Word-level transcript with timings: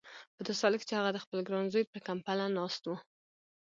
په 0.35 0.41
داسې 0.47 0.61
حال 0.63 0.73
کې 0.79 0.85
چې 0.89 0.93
هغه 0.99 1.11
د 1.13 1.17
خپل 1.23 1.39
ګران 1.47 1.65
زوی 1.73 1.83
پر 1.91 1.99
کمبله 2.07 2.45
ناست 2.57 2.83
و. 2.85 2.91